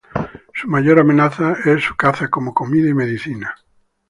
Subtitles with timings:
[0.55, 3.53] Su mayor amenaza es su caza como comida y medicina.